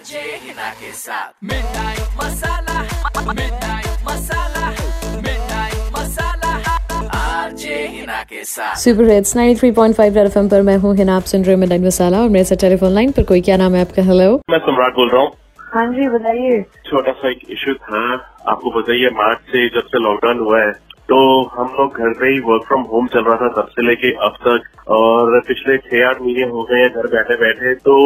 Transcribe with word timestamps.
RJ 0.00 0.20
Hina 0.42 0.68
के 0.80 0.90
साथ 0.96 1.44
midnight 1.44 2.12
masala 2.18 2.76
midnight 3.32 3.98
masala 4.06 4.68
midnight 5.24 5.90
masala 5.96 6.52
RJ 7.18 7.74
Hina 7.96 8.22
के 8.30 8.44
साथ 8.52 8.76
सुपर 8.84 9.10
हिट्स 9.10 9.36
93.5 9.36 10.00
रेड 10.00 10.26
एफएम 10.26 10.48
पर 10.48 10.62
मैं 10.68 10.76
हूँ 10.84 10.94
हिना 10.96 11.16
आप 11.16 11.28
सुन 11.32 11.44
रहे 11.44 11.54
हो 11.54 11.60
मिडनाइट 11.60 11.84
मसाला 11.86 12.22
और 12.22 12.28
मेरे 12.38 12.44
साथ 12.44 12.60
टेलीफोन 12.62 12.94
लाइन 12.94 13.12
पर 13.18 13.24
कोई 13.32 13.40
क्या 13.48 13.56
नाम 13.64 13.74
है 13.74 13.80
आपका? 13.80 14.02
हेलो 14.02 14.32
मैं 14.50 14.58
सम्राट 14.70 14.92
बोल 14.94 15.10
रहा 15.10 15.22
हूँ। 15.22 15.30
हाँ 15.74 15.86
जी 15.92 16.08
बताइए। 16.16 16.60
छोटा 16.90 17.12
सा 17.12 17.30
एक 17.30 17.46
इशू 17.50 17.74
था। 17.86 18.04
आपको 18.52 18.70
बताइए 18.80 19.10
मार्च 19.22 19.40
से 19.52 19.68
जब 19.76 19.92
से 19.92 20.04
लॉकडाउन 20.04 20.38
हुआ 20.48 20.62
है 20.64 20.72
तो 21.10 21.18
हम 21.54 21.74
लोग 21.78 21.98
घर 21.98 22.12
पे 22.18 22.32
ही 22.32 22.40
वर्क 22.50 22.64
फ्रॉम 22.68 22.82
होम 22.92 23.06
चल 23.14 23.24
रहा 23.28 23.36
था 23.36 23.48
तब 23.60 23.68
से 23.76 23.86
लेके 23.88 24.16
अब 24.26 24.44
तक। 24.46 24.90
और 24.98 25.40
पिछले 25.48 25.76
छह 25.78 26.08
आठ 26.08 26.20
महीने 26.22 26.48
हो 26.52 26.62
गए 26.70 26.80
हैं 26.82 26.90
घर 26.90 27.06
बैठे 27.16 27.36
बैठे 27.42 27.74
तो 27.88 27.96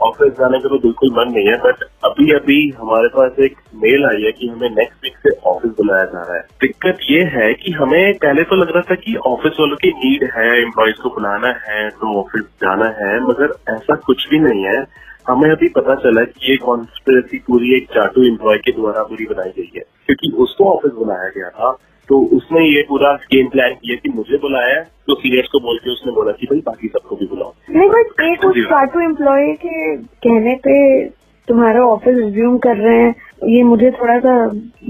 ऑफ़िस 0.00 0.32
जाने 0.32 0.58
का 0.58 0.68
तो 0.68 0.78
बिल्कुल 0.78 1.10
मन 1.10 1.32
नहीं 1.32 1.48
है 1.48 1.56
बट 1.60 1.82
अभी 2.04 2.30
अभी 2.32 2.58
हमारे 2.78 3.08
पास 3.08 3.38
एक 3.40 3.56
मेल 3.82 4.04
आई 4.06 4.22
है 4.22 4.32
कि 4.32 4.48
हमें 4.48 4.68
नेक्स्ट 4.70 5.04
वीक 5.04 5.16
से 5.16 5.30
ऑफ़िस 5.46 5.70
बुलाया 5.70 6.04
जा 6.04 6.22
रहा 6.22 6.36
है। 6.36 6.42
दिक्कत 6.60 6.98
ये 7.10 7.22
है 7.34 7.52
कि 7.54 7.72
हमें 7.72 8.14
पहले 8.14 8.42
तो 8.44 8.56
लग 8.56 8.70
रहा 8.70 8.82
था 8.90 8.94
कि 8.94 9.14
ऑफ़िस 9.26 9.60
वालों 9.60 9.76
की 9.76 9.90
नीड 9.90 10.24
है 10.36 10.48
एम्प्लॉयज़ 10.62 11.02
को 11.02 11.10
बुलाना 11.10 11.54
है 11.66 11.88
तो 11.90 12.14
ऑफ़िस 12.20 12.44
जाना 12.62 12.88
है, 13.00 13.20
मगर 13.20 13.54
ऐसा 13.74 13.94
कुछ 14.06 14.28
भी 14.30 14.38
नहीं 14.38 14.64
है। 14.64 14.84
हमें 15.28 15.50
अभी 15.50 15.68
पता 15.68 15.94
चला 15.94 16.22
कि 16.24 16.50
ये 16.50 16.56
कॉन्स्पिरसी 16.56 17.38
पूरी 17.38 17.76
एक 17.76 17.88
चाटू 17.90 18.22
एम्प्लॉय 18.22 18.58
के 18.58 18.72
द्वारा 18.72 19.02
पूरी 19.02 19.24
बनाई 19.24 19.50
गई 19.58 19.70
है, 19.76 19.82
क्योंकि 20.06 20.30
उसको 20.42 20.72
ऑफ़िस 20.72 20.92
बुलाया 20.92 21.28
गया 21.28 21.48
था। 21.50 21.70
तो 22.10 22.18
उसने 22.36 22.64
ये 22.66 22.82
पूरा 22.82 23.12
गेम 23.32 23.48
प्लान 23.48 23.74
किया 23.74 23.96
कि 23.96 24.08
मुझे 24.08 24.38
बुलाया 24.38 24.80
तो 24.80 25.14
सीनियर्स 25.14 25.48
को 25.48 25.60
बोल 25.60 25.78
के 25.78 25.90
उसने 25.90 26.12
बोला 26.12 26.32
कि 26.32 26.46
भाई 26.46 26.60
बाकी 26.60 26.88
सबको 26.88 27.16
भी 27.16 27.26
बुलाओ। 27.26 27.54
नहीं 27.70 27.88
बट 27.88 28.22
एक 28.22 28.44
उस 28.44 28.56
चाटू 28.64 29.00
एम्प्लॉय 29.00 29.52
के 29.52 29.96
कहने 29.96 30.54
पे 30.54 31.04
तुम्हारा 31.48 31.84
ऑफ़िस 31.84 32.16
रिज्यूम 32.16 32.58
कर 32.58 32.76
रहे 32.76 33.02
हैं 33.02 33.14
ये 33.48 33.62
मुझे 33.62 33.90
थोड़ा 33.90 34.18
सा 34.18 34.34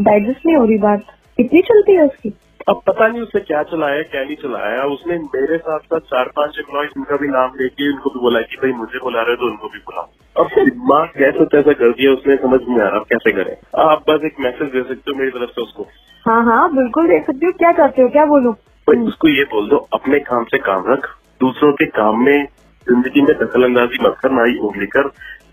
डाइजेस्ट 0.00 0.46
नहीं 0.46 0.56
हो 0.56 0.64
रही 0.64 0.78
बात? 0.78 1.02
इतनी 1.40 1.60
चलती 1.60 1.92
है 1.92 2.06
उसकी? 2.06 2.32
अब 2.68 2.80
पता 2.86 3.06
नहीं 3.08 3.22
उसने 3.22 3.40
क्या 3.40 3.62
चलाया 3.62 4.02
क्या 4.02 4.24
नहीं 4.24 4.36
चलाया। 4.36 4.82
उसने 4.84 5.18
मेरे 5.18 5.56
साथ 5.58 5.78
साथ 5.78 6.00
चार 6.00 6.24
पाँच 6.36 6.58
एम्प्लॉयज़ 6.58 6.90
उनका 6.96 7.16
भी 7.16 7.28
नाम 7.28 7.50
लेके 7.60 7.92
उनको 7.92 8.10
भी 8.10 8.20
बोला 8.20 8.40
कि 8.40 8.56
भाई 8.56 8.72
मुझे 8.72 8.98
बुला 8.98 9.22
रहे 9.22 9.30
हो 9.30 9.36
तो 9.36 9.50
उनको 9.50 9.68
भी 9.68 9.78
बुलाओ। 9.78 10.08
अब 10.36 10.64
दिमाग 10.64 11.08
कैसे 11.08 11.44
तैसा 11.44 11.72
कर 11.72 11.90
दिया 11.90 12.12
उसने 12.12 12.36
समझ 12.36 12.60
नहीं 12.68 12.80
आ 12.80 12.88
रहा 12.88 12.98
कैसे 12.98 13.32
करें। 13.32 13.56
आप 13.84 14.04
बस 14.10 14.24
एक 14.24 14.40
मैसेज 14.40 14.68
दे 14.68 14.82
सकते 14.82 15.10
हो 15.10 15.18
मेरी 15.18 15.30
तरफ़ 15.30 15.50
से 15.50 15.62
उसको। 15.62 15.86
हाँ 16.30 16.42
हाँ 16.44 16.68
बिल्कुल 16.74 17.06
देख 17.08 17.24
सकती 17.26 17.46
हूँ। 17.46 17.52
क्या 17.52 17.70
करते 17.72 18.02
हो? 18.02 18.08
क्या 18.08 18.24
बोलूँ? 18.24 18.52
भाई 18.88 19.06
उसको 19.06 19.28
ये 19.28 19.44
बोल 19.44 19.68
दो 19.68 19.76
अपने 19.94 20.18
काम 20.18 20.44
से 20.44 20.58
काम 20.58 20.84
रख 20.88 21.06
दूसरों 21.40 21.72
के 21.72 21.86
काम 21.86 22.24
में 22.24 22.44
ज़िंदगी 22.86 23.22
में 23.22 23.34
दखल 23.38 23.64
अंदाजी 23.64 23.98
मत 24.04 24.16
कर 24.22 24.30
ना 24.30 24.44
ही 24.44 24.58
उंगली 24.58 24.86
कर 24.86 25.08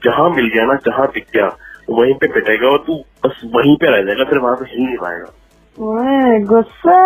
जहाँ 0.05 0.29
मिल 0.29 0.47
गया 0.53 0.65
ना 0.65 0.73
जहाँ 0.87 1.07
दिख 1.07 1.25
गया 1.33 1.47
वहीं 1.89 2.13
पे 2.13 2.27
पिटेगा 2.27 2.67
और 2.67 2.77
तू 2.87 2.95
बस 3.25 3.41
वहीं 3.55 3.75
पे 3.75 3.91
रह 3.91 4.01
जाएगा 4.05 4.23
फिर 4.23 4.37
वहाँ 4.37 4.55
से 4.55 4.65
हिल 4.71 4.85
नहीं 4.85 4.97
पाएगा। 4.97 5.33
गुस्सा! 6.45 6.97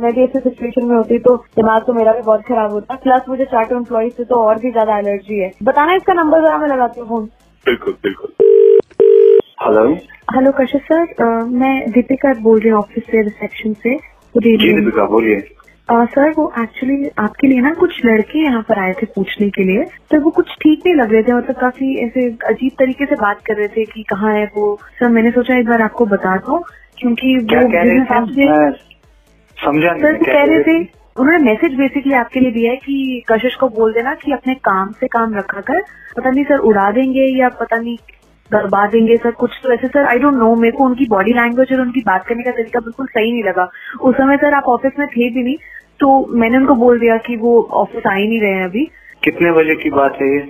मैं 0.00 0.12
भी 0.12 0.22
ऐसे 0.24 0.40
सिचुएशन 0.40 0.84
में 0.84 0.96
होती 0.96 1.18
तो 1.18 1.36
दिमाग 1.36 1.82
तो 1.86 1.92
मेरा 1.92 2.12
भी 2.12 2.22
बहुत 2.22 2.42
खराब 2.42 2.70
होता। 2.72 2.94
प्लस 2.94 3.28
मुझे 3.28 3.44
चाटू 3.44 3.76
एम्प्लॉय 3.76 4.08
से 4.08 4.24
तो 4.24 4.34
और 4.34 4.58
भी 4.58 4.70
ज़्यादा 4.70 4.98
एलर्जी 4.98 5.38
है। 5.38 5.52
बताना 5.62 5.94
इसका 5.94 6.14
नंबर 6.14 6.40
जरा 6.40 6.58
मैं 6.58 6.68
लगाती 6.68 7.00
हूँ 7.00 7.08
फ़ोन 7.08 7.24
बिल्कुल 7.66 7.94
बिल्कुल। 8.02 8.46
हेलो 9.58 9.82
हेलो 10.34 10.50
कशिश 10.52 10.82
सर 10.82 11.44
मैं 11.52 11.90
दीपिका 11.90 12.32
बोल 12.42 12.60
रही 12.60 12.70
हूँ 12.70 12.78
ऑफ़िस 12.78 13.04
से 13.04 13.22
रिसेप्शन 13.22 13.72
से 13.72 13.94
जी 14.34 14.56
दीपिका 14.56 15.04
बोलिए। 15.04 15.38
सर 15.88 16.30
वो 16.36 16.44
एक्चुअली 16.60 17.08
आपके 17.18 17.46
लिए 17.46 17.60
ना 17.60 17.72
कुछ 17.74 18.00
लड़के 18.06 18.38
यहाँ 18.38 18.60
पर 18.68 18.78
आए 18.78 18.92
थे 18.92 19.06
पूछने 19.14 19.48
के 19.50 19.64
लिए 19.64 19.84
तो 20.10 20.20
वो 20.20 20.30
कुछ 20.30 20.50
ठीक 20.62 20.82
नहीं 20.86 20.94
लग 20.94 21.12
रहे 21.12 21.22
थे 21.22 21.32
मतलब 21.32 21.56
काफ़ी 21.60 21.94
ऐसे 22.04 22.26
अजीब 22.48 22.72
तरीके 22.78 23.06
से 23.06 23.14
बात 23.14 23.40
कर 23.46 23.56
रहे 23.56 23.68
थे 23.68 23.84
कि 23.84 24.02
कहाँ 24.02 24.34
है 24.34 24.44
वो। 24.56 24.74
सर 24.98 25.08
मैंने 25.08 25.30
सोचा 25.30 25.58
एक 25.58 25.66
बार 25.66 25.82
आपको 25.82 26.06
बता 26.06 26.36
दो 26.36 26.58
क्योंकि 26.98 27.36
वो 27.36 27.44
समझा 29.56 29.94
सर 29.94 30.12
वो 30.12 30.24
कह 30.24 30.44
रहे 30.44 30.62
थे 30.62 30.78
उन्होंने 31.16 31.38
मैसेज 31.44 31.74
बेसिकली 31.74 32.12
आपके 32.14 32.40
लिए 32.40 32.50
दिया 32.50 32.70
है 32.70 32.76
कि 32.76 33.24
कशिश 33.32 33.54
को 33.54 33.68
बोल 33.68 33.92
देना 33.92 34.14
कि 34.14 34.32
अपने 34.32 34.54
काम 34.54 34.92
से 35.00 35.06
काम 35.06 35.34
रखा 35.34 35.60
कर 35.60 35.80
पता 36.16 36.30
नहीं 36.30 36.44
सर 36.44 36.58
उड़ा 36.68 36.90
देंगे 36.90 37.24
या 37.38 37.48
पता 37.60 37.76
नहीं 37.76 37.96
दरबा 38.52 38.86
देंगे 38.86 39.16
सर 39.16 39.30
कुछ। 39.40 39.58
तो 39.62 39.72
ऐसे 39.72 39.88
सर 39.88 40.04
आई 40.04 40.18
डोंट 40.18 40.34
नो 40.34 40.54
मेरे 40.56 40.76
को 40.76 40.84
उनकी 40.84 41.06
बॉडी 41.08 41.32
लैंग्वेज 41.32 41.72
और 41.72 41.80
उनकी 41.80 42.00
बात 42.06 42.26
करने 42.26 42.42
का 42.42 42.50
तरीका 42.50 42.80
बिल्कुल 42.80 43.06
सही 43.06 43.32
नहीं 43.32 43.42
लगा। 43.44 43.68
उस 44.00 44.14
समय 44.16 44.36
सर 44.36 44.54
आप 44.54 44.68
ऑफ़िस 44.68 44.98
में 44.98 45.06
थे 45.08 45.30
भी 45.30 45.42
नहीं 45.42 45.56
तो 46.00 46.08
मैंने 46.40 46.56
उनको 46.58 46.74
बोल 46.76 46.98
दिया 47.00 47.16
कि 47.26 47.36
वो 47.36 47.60
ऑफ़िस 47.80 48.06
आ 48.06 48.14
ही 48.14 48.28
नहीं 48.28 48.40
रहे 48.40 48.52
हैं 48.52 48.64
अभी। 48.64 48.84
कितने 49.22 49.52
बजे 49.52 49.74
की 49.82 49.90
बात 49.90 50.18
है 50.22 50.28
ये? 50.28 50.40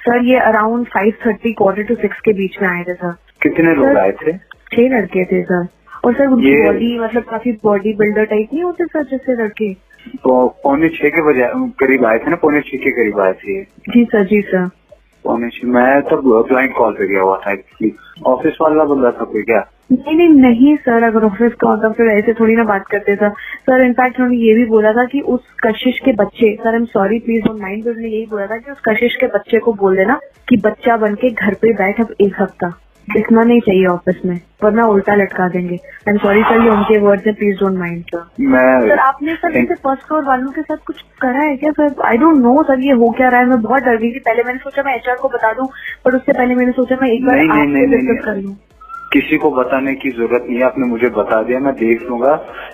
सर 0.00 0.24
ये 0.24 0.38
around 0.40 0.86
five 0.86 1.12
thirty 1.26 1.52
quarter 1.52 1.82
to 1.82 1.94
six 1.94 2.20
के 2.24 2.32
बीच 2.32 2.56
में 2.62 2.68
आए 2.68 2.82
थे 2.84 2.94
सर 2.94 3.12
कितने 3.42 3.74
लोग 3.74 3.96
आए 3.98 4.12
थे? 4.12 4.32
छह 4.72 4.88
लड़के 4.96 5.24
थे 5.24 5.42
सर 5.42 5.66
और 6.04 6.14
सर 6.14 6.26
उनकी 6.26 6.62
बॉडी 6.64 6.98
मतलब 6.98 7.22
काफ़ी 7.30 7.52
बॉडी 7.64 7.92
बिल्डर 7.98 8.24
टाइप 8.24 8.48
नहीं 8.52 8.62
होते 8.64 8.84
सर 8.86 9.04
जैसे 9.10 9.42
लड़के? 9.42 9.72
तो 10.06 10.46
पौने 10.64 10.88
छह 10.88 11.08
के 11.08 11.22
बजे 11.28 11.48
करीब 11.80 12.04
आए 12.06 12.18
थे 12.18 12.30
ना? 12.30 12.36
पौने 12.36 12.60
छह 12.60 12.76
के 12.76 12.90
करीब 12.90 13.20
आए 13.20 13.32
थे 13.32 13.62
जी 13.62 14.04
सर 14.04 14.24
जी 14.24 14.40
सर 14.50 14.68
छह 15.26 15.68
मैं 15.68 16.02
तब 16.02 16.44
क्लाइंट 16.48 16.74
कॉल 16.76 16.92
पे 16.92 17.06
गया 17.06 17.22
हुआ 17.22 17.36
था 17.36 17.52
एक्चुअली 17.52 17.92
ऑफ़िस 18.26 18.58
वाला 18.60 18.84
बंदा 18.84 19.10
था 19.10 19.24
कोई 19.24 19.42
क्या? 19.42 19.64
नहीं 19.92 20.14
नहीं 20.16 20.28
नहीं 20.28 20.76
सर 20.76 21.02
अगर 21.02 21.24
ऑफ़िस 21.24 21.52
का 21.54 21.68
होता 21.68 21.88
फिर 21.88 22.06
ऐसे 22.06 22.32
थोड़ी 22.32 22.54
ना 22.54 22.64
बात 22.64 22.86
करते 22.86 23.16
सर 23.16 23.28
सर 23.68 23.84
इनफैक्ट 23.84 24.20
उन्होंने 24.20 24.36
ये 24.36 24.54
भी 24.54 24.64
बोला 24.64 24.92
था 24.92 25.04
कि 25.04 25.20
उस 25.20 25.40
कशिश 25.66 25.98
के 26.04 26.12
बच्चे 26.12 26.54
sir 26.54 26.68
I 26.68 26.76
am 26.76 26.84
sorry 26.84 27.18
please 27.18 27.48
on 27.48 27.60
mind 27.60 27.86
उन्होंने 27.86 28.08
यही 28.08 28.26
बोला 28.26 28.46
था 28.46 28.56
कि 28.56 28.70
उस 28.70 28.80
कशिश 28.88 29.16
के 29.16 29.26
बच्चे 29.26 29.58
को 29.58 29.72
बोल 29.72 29.96
देना 29.96 30.20
कि 30.48 30.56
बच्चा 30.56 30.96
बन 30.96 31.14
के 31.14 31.30
घर 31.30 31.54
पे 31.54 31.72
बैठ 31.72 32.00
अब 32.00 32.14
एक 32.20 32.42
हफ़्ता। 32.42 32.78
दिखना 33.08 33.42
नहीं 33.42 33.60
चाहिए 33.60 33.86
ऑफ़िस 33.86 34.16
में 34.26 34.34
वरना 34.64 34.86
उल्टा 34.86 35.14
लटका 35.14 35.48
देंगे। 35.48 35.74
आई 35.74 36.10
एम 36.10 36.16
सॉरी 36.18 36.42
सर 36.42 36.62
ये 36.64 36.70
उनके 36.70 36.98
वर्ड 36.98 37.20
है 37.26 37.32
प्लीज़ 37.32 37.58
डोंट 37.60 37.78
माइंड 37.78 38.02
सर 38.14 38.24
मैं 38.52 38.80
सर 38.88 38.98
आपने 38.98 39.34
सर 39.34 39.56
इनसे 39.58 39.74
फ़र्स्ट 39.84 40.06
फ्लोर 40.06 40.24
वालों 40.24 40.50
के 40.52 40.62
साथ 40.62 40.76
कुछ 40.86 41.02
करा 41.20 41.40
है 41.40 41.56
क्या 41.56 41.72
sir 41.72 42.02
I 42.04 42.16
don't 42.16 42.36
know 42.42 42.62
sir 42.62 42.80
ये 42.80 42.92
हो 42.92 43.10
क्या 43.16 43.28
रहा 43.28 43.40
है? 43.40 43.46
मैं 43.46 43.60
बहुत 43.62 43.82
डर 43.82 43.96
गई 43.96 44.12
थी 44.12 44.18
पहले 44.20 44.42
मैंने 44.42 44.58
सोचा 44.58 44.82
मैं 44.82 44.94
एचआर 44.96 45.16
को 45.16 45.28
बता 45.28 45.52
दूँ 45.52 45.68
पर 46.04 46.16
उससे 46.16 46.32
पहले 46.32 46.54
मैंने 46.54 46.72
सोचा 46.72 46.96
मैं 47.02 47.10
एक 47.10 47.26
बार 47.26 47.36
डिस्कस 47.36 48.24
कर। 48.24 48.36
लूँ। 48.36 48.56
किसी 49.16 49.36
को 49.38 49.50
बताने 49.50 49.94
की 49.96 50.10
ज़रूरत 50.10 50.46
नहीं 50.48 50.56
है। 50.58 50.64
आपने 50.64 50.86
मुझे 50.86 51.08
बता 51.16 51.42
दिया 51.42 51.58
मैं 51.60 51.74
देख 51.74 52.02
लूँगा। 52.02 52.32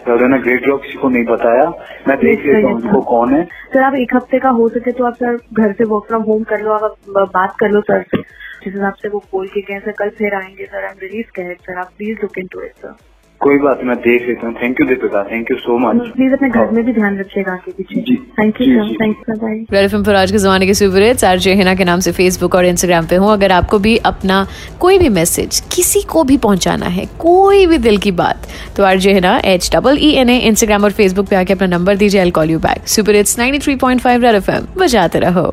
उन्होंने 0.08 0.38
ग्रेट 0.42 0.66
जॉब 0.66 0.80
किसी 0.82 0.98
को 0.98 1.08
नहीं 1.08 1.24
बताया। 1.26 1.68
मैं 2.08 2.16
देख 2.18 2.46
लेता 2.46 2.66
हूँ 2.68 2.74
उनको 2.74 3.00
कौन 3.10 3.34
है। 3.34 3.44
सर 3.44 3.82
आप 3.82 3.94
एक 3.96 4.14
हफ़्ते 4.16 4.38
का 4.38 4.50
हो 4.60 4.68
सके 4.68 4.92
तो 4.92 5.04
आप 5.06 5.14
सर 5.14 5.36
घर 5.54 5.72
से 5.72 5.84
वर्क 5.84 6.06
फ्रॉम 6.08 6.22
होम 6.22 6.42
कर 6.52 6.62
लो। 6.62 6.72
आप 6.72 6.96
बात 7.34 7.56
कर 7.60 7.70
लो 7.70 7.80
सर 7.90 8.02
से। 8.02 8.20
जिस 8.64 8.74
हिसाब 8.74 8.94
से 8.94 9.08
वो 9.08 9.18
बोल 9.32 9.46
के 9.54 9.60
गए 9.60 9.78
सर 9.80 9.92
कल 9.98 10.10
फिर 10.18 10.34
आएँगे 10.34 10.66
सर 10.66 10.84
आई 10.84 10.90
एम 10.90 10.98
रिलीज़ 11.02 11.30
कहे 11.36 11.54
सर। 11.54 11.78
आप 11.78 11.90
please 11.98 12.18
look 12.22 12.38
into 12.52 12.60
it 12.62 12.72
sir 12.76 12.94
कोई 13.42 13.58
बात 13.58 13.80
मैं 13.84 13.96
देख 14.00 14.26
लेता 14.28 14.46
हूँ। 14.46 14.54
Thank 14.56 14.80
you 14.80 14.86
Deepika. 14.86 15.22
Thank 15.24 15.50
you 15.50 15.56
so 15.58 15.78
much 15.78 16.08
please 16.10 16.32
अपने 16.32 16.48
घर 16.50 16.70
में 16.72 16.84
भी 16.84 16.92
ध्यान 16.92 17.18
रखिएगा 17.18 17.52
आगे 17.52 17.72
पीछे। 17.72 18.14
Thank 18.38 18.60
you 18.60 18.66
ji, 18.66 18.74
sir 18.74 18.88
ji, 18.88 18.94
thank 19.00 19.16
you 19.18 19.34
bye 19.36 19.88
पर 20.02 20.14
आज 20.14 20.32
के 20.32 20.38
जमाने 20.38 20.66
के 20.66 20.74
सुपर 20.74 21.02
हिट्स 21.02 21.24
आरजे 21.24 21.54
हिना 21.54 21.74
के 21.74 21.84
नाम 21.84 22.00
से 22.00 22.12
फेसबुक 22.12 22.54
और 22.54 22.66
इंस्टाग्राम 22.66 23.06
पे 23.06 23.16
हूँ। 23.16 23.32
अगर 23.32 23.52
आपको 23.52 23.78
भी 23.78 23.96
अपना 24.12 24.46
कोई 24.80 24.98
भी 24.98 25.08
मैसेज 25.18 25.60
किसी 25.74 26.02
को 26.12 26.24
भी 26.24 26.36
पहुंचाना 26.38 26.86
है 26.98 27.06
कोई 27.18 27.66
भी 27.66 27.78
दिल 27.80 27.98
की 27.98 28.12
बात 28.20 28.46
तो 28.76 28.84
RJ 28.84 29.12
Hina 29.12 29.36
H 29.44 29.70
double 29.74 29.98
E 30.00 30.12
N 30.20 30.30
A 30.30 30.38
Instagram 30.50 30.84
और 30.84 30.92
फेसबुक 30.92 31.28
पे 31.28 31.36
आके 31.36 31.52
अपना 31.52 31.66
नंबर 31.76 31.96
दीजिए 31.96 32.20
I 32.20 32.30
call 32.30 32.50
you 32.50 32.58
back 32.60 32.88
super 32.88 33.14
hits 33.16 33.38
93.5 33.38 34.22
Red 34.22 34.34
FM. 34.34 34.66
बजाते 34.78 35.18
रहो। 35.18 35.52